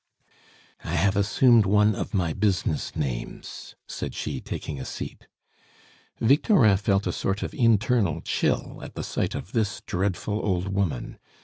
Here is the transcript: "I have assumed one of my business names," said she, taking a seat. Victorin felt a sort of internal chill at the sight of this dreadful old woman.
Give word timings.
"I 0.83 0.95
have 0.95 1.15
assumed 1.15 1.67
one 1.67 1.93
of 1.93 2.15
my 2.15 2.33
business 2.33 2.95
names," 2.95 3.75
said 3.87 4.15
she, 4.15 4.41
taking 4.41 4.79
a 4.79 4.83
seat. 4.83 5.27
Victorin 6.19 6.77
felt 6.77 7.05
a 7.05 7.11
sort 7.11 7.43
of 7.43 7.53
internal 7.53 8.21
chill 8.21 8.79
at 8.81 8.95
the 8.95 9.03
sight 9.03 9.35
of 9.35 9.51
this 9.51 9.83
dreadful 9.85 10.43
old 10.43 10.73
woman. 10.73 11.19